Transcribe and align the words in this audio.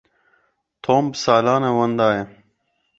Tom 0.83 1.03
bi 1.11 1.17
salan 1.23 1.63
e 1.69 1.71
wenda 1.77 2.09
ye. 2.15 2.23